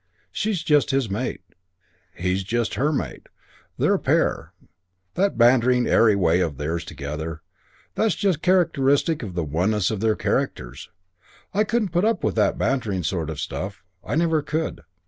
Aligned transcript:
She's 0.31 0.63
just 0.63 0.89
his 0.89 1.11
mate. 1.11 1.43
He's 2.15 2.43
just 2.43 2.73
her 2.73 2.91
mate. 2.91 3.29
They're 3.77 3.93
a 3.93 3.99
pair. 3.99 4.51
That 5.13 5.37
bantering, 5.37 5.85
airy 5.85 6.15
way 6.15 6.39
of 6.39 6.57
theirs 6.57 6.83
together. 6.83 7.43
That's 7.93 8.15
just 8.15 8.41
characteristic 8.41 9.21
of 9.21 9.35
the 9.35 9.43
oneness 9.43 9.91
of 9.91 9.99
their 9.99 10.15
characters. 10.15 10.89
I 11.53 11.63
couldn't 11.65 11.89
put 11.89 12.03
up 12.03 12.21
that 12.21 12.57
bantering 12.57 13.03
sort 13.03 13.29
of 13.29 13.39
stuff. 13.39 13.83
I 14.03 14.15
never 14.15 14.41
could. 14.41 14.81